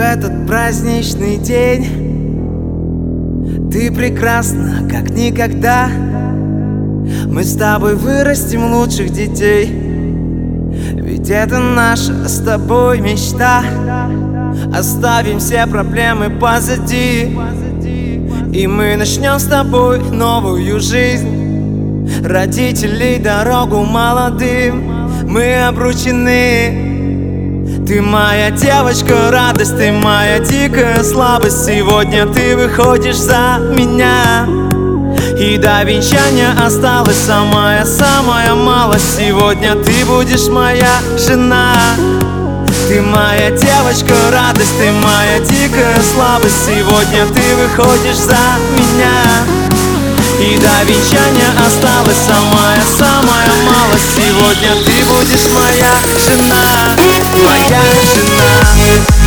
[0.00, 1.84] Этот праздничный день.
[3.70, 5.88] Ты прекрасна, как никогда.
[7.26, 9.66] Мы с тобой вырастим лучших детей.
[9.66, 13.62] Ведь это наша с тобой мечта.
[14.74, 17.36] Оставим все проблемы позади.
[18.54, 22.08] И мы начнем с тобой новую жизнь.
[22.24, 24.82] Родителей дорогу молодым.
[25.28, 26.89] Мы обручены
[27.90, 31.66] ты моя девочка, радость, ты моя дикая слабость.
[31.66, 34.46] Сегодня ты выходишь за меня.
[35.36, 39.16] И до венчания осталась самая-самая малость.
[39.18, 41.74] Сегодня ты будешь моя жена.
[42.86, 46.66] Ты моя девочка, радость, ты моя дикая слабость.
[46.66, 48.38] Сегодня ты выходишь за
[48.78, 49.69] меня
[50.40, 55.94] И до венчания осталась самая-самая малость Сегодня ты будешь моя
[56.24, 56.96] жена
[57.36, 57.82] Твоя
[58.14, 59.19] жена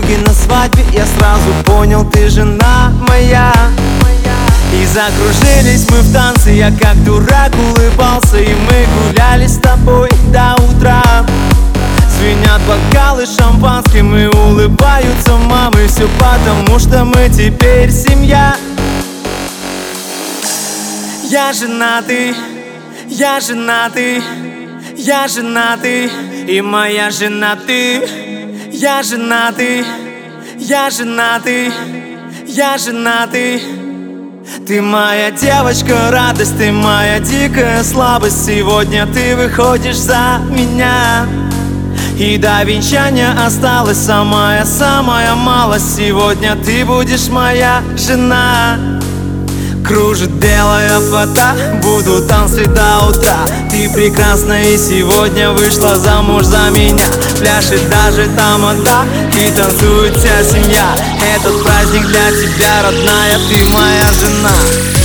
[0.00, 3.52] подруги на свадьбе Я сразу понял, ты жена моя.
[4.72, 10.54] И закружились мы в танце, я как дурак улыбался И мы гуляли с тобой до
[10.62, 11.02] утра.
[12.18, 18.56] Звенят бокалы шампанским и улыбаются мамы Все потому, что мы теперь семья.
[21.24, 22.34] Я женатый,
[23.08, 24.22] я женатый,
[24.96, 26.10] я женатый
[26.48, 28.29] И моя жена ты
[28.72, 29.84] Я женатый,
[30.56, 31.72] я женатый,
[32.46, 33.60] я женатый.
[34.66, 38.46] Ты моя девочка, радость, ты моя дикая слабость.
[38.46, 41.26] Сегодня ты выходишь за меня.
[42.16, 45.96] И до венчания осталась самая-самая малость.
[45.96, 48.99] Сегодня ты будешь моя жена
[49.86, 53.46] Кружит белая вода, буду танцевать до утра.
[53.70, 57.06] Ты прекрасна и сегодня вышла замуж за меня.
[57.38, 59.04] Пляшет даже тамада,
[59.36, 60.94] и танцует вся семья.
[61.36, 64.99] Этот праздник для тебя, родная, ты моя жена